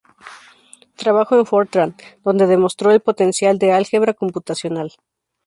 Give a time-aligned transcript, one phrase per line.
[0.95, 4.93] Trabajó en Fortran, donde demostró el potencial del álgebra computacional.